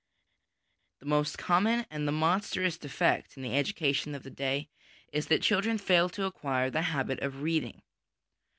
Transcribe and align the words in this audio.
The 1.01 1.05
most 1.05 1.37
common 1.37 1.85
and 1.91 2.07
the 2.07 2.11
monstrous 2.11 2.75
defect 2.79 3.37
in 3.37 3.43
the 3.43 3.55
education 3.55 4.15
of 4.15 4.23
the 4.23 4.31
day 4.31 4.67
is 5.13 5.27
that 5.27 5.43
children 5.43 5.77
fail 5.77 6.09
to 6.09 6.25
acquire 6.25 6.71
the 6.71 6.81
habit 6.81 7.19
of 7.19 7.43
reading. 7.43 7.83